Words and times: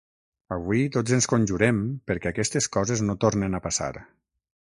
Avui 0.53 0.79
tots 0.95 1.13
ens 1.17 1.27
conjurem 1.33 1.83
perquè 2.11 2.31
aquestes 2.31 2.69
coses 2.79 3.05
no 3.09 3.17
tornen 3.27 3.59
a 3.59 3.63
passar. 3.69 3.93